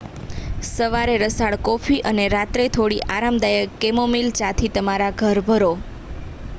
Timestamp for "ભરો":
5.45-5.71